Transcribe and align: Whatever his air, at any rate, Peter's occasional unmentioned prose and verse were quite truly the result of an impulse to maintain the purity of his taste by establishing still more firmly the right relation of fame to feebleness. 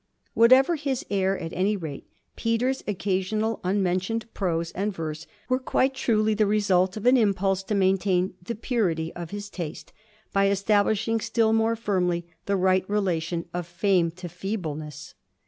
Whatever 0.33 0.77
his 0.77 1.05
air, 1.11 1.37
at 1.37 1.53
any 1.53 1.77
rate, 1.77 2.07
Peter's 2.35 2.83
occasional 2.87 3.59
unmentioned 3.63 4.25
prose 4.33 4.71
and 4.71 4.91
verse 4.91 5.27
were 5.47 5.59
quite 5.59 5.93
truly 5.93 6.33
the 6.33 6.47
result 6.47 6.97
of 6.97 7.05
an 7.05 7.17
impulse 7.17 7.61
to 7.61 7.75
maintain 7.75 8.33
the 8.41 8.55
purity 8.55 9.13
of 9.13 9.29
his 9.29 9.47
taste 9.47 9.93
by 10.33 10.47
establishing 10.47 11.19
still 11.19 11.53
more 11.53 11.75
firmly 11.75 12.25
the 12.47 12.57
right 12.57 12.83
relation 12.89 13.45
of 13.53 13.67
fame 13.67 14.09
to 14.09 14.27
feebleness. 14.27 15.13